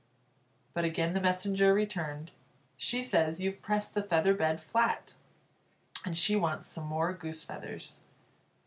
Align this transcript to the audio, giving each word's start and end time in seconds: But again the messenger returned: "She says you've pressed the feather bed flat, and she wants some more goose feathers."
But 0.73 0.83
again 0.83 1.13
the 1.13 1.21
messenger 1.21 1.75
returned: 1.75 2.31
"She 2.75 3.03
says 3.03 3.39
you've 3.39 3.61
pressed 3.61 3.93
the 3.93 4.01
feather 4.01 4.33
bed 4.33 4.59
flat, 4.59 5.13
and 6.03 6.17
she 6.17 6.35
wants 6.35 6.67
some 6.67 6.85
more 6.87 7.13
goose 7.13 7.43
feathers." 7.43 7.99